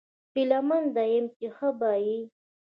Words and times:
هیله 0.33 0.59
مند 0.67 0.95
یم 1.13 1.25
چې 1.35 1.47
ښه 1.55 1.69
به 1.79 1.91
یې 2.05 2.19